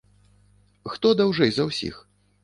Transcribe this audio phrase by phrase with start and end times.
[0.93, 2.01] Хто даўжэй за ўсіх?